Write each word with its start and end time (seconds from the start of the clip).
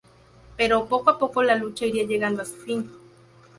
Pero, 0.57 0.87
poco 0.87 1.11
a 1.11 1.19
poco, 1.19 1.43
la 1.43 1.53
lucha 1.53 1.85
iría 1.85 2.07
llegando 2.07 2.41
a 2.41 2.45
su 2.45 2.55
fin. 2.55 2.89